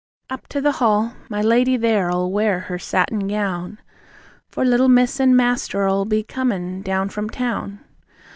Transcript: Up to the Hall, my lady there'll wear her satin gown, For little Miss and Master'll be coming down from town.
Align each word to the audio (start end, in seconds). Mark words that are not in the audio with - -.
Up 0.31 0.47
to 0.47 0.59
the 0.61 0.71
Hall, 0.71 1.13
my 1.29 1.43
lady 1.43 1.77
there'll 1.77 2.31
wear 2.31 2.61
her 2.61 2.79
satin 2.79 3.27
gown, 3.27 3.77
For 4.49 4.65
little 4.65 4.89
Miss 4.89 5.19
and 5.19 5.37
Master'll 5.37 6.05
be 6.05 6.23
coming 6.23 6.81
down 6.81 7.09
from 7.09 7.29
town. 7.29 7.81